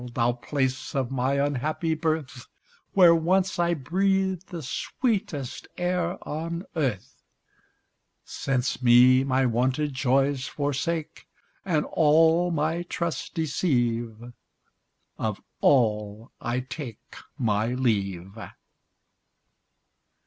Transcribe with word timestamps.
thou 0.15 0.31
place 0.31 0.95
of 0.95 1.11
my 1.11 1.35
unhappy 1.35 1.93
birth, 1.93 2.47
Where 2.93 3.13
once 3.13 3.59
I 3.59 3.75
breathed 3.75 4.47
the 4.47 4.63
sweetest 4.63 5.67
air 5.77 6.17
on 6.27 6.65
earth; 6.75 7.21
Since 8.25 8.81
me 8.81 9.23
my 9.23 9.45
wonted 9.45 9.93
joys 9.93 10.47
forsake, 10.47 11.27
And 11.63 11.85
all 11.91 12.49
my 12.49 12.81
trust 12.81 13.35
deceive; 13.35 14.33
Of 15.19 15.39
all 15.59 16.31
I 16.41 16.61
take 16.61 17.17
My 17.37 17.67
leave. 17.75 18.39